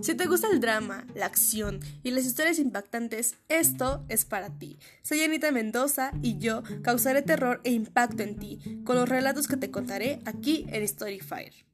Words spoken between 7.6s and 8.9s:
e impacto en ti